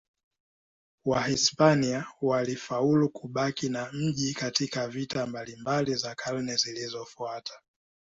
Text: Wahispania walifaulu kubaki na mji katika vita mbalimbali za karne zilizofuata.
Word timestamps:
Wahispania 1.05 2.07
walifaulu 2.21 3.09
kubaki 3.09 3.69
na 3.69 3.91
mji 3.93 4.33
katika 4.33 4.87
vita 4.87 5.25
mbalimbali 5.27 5.95
za 5.95 6.15
karne 6.15 6.55
zilizofuata. 6.55 7.53